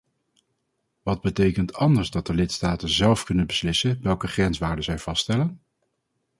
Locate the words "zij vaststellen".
4.83-5.61